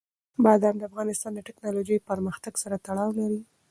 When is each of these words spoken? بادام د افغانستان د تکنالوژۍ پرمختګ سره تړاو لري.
بادام 0.43 0.75
د 0.79 0.83
افغانستان 0.89 1.31
د 1.35 1.39
تکنالوژۍ 1.47 1.97
پرمختګ 2.09 2.53
سره 2.63 2.75
تړاو 2.85 3.09
لري. 3.19 3.41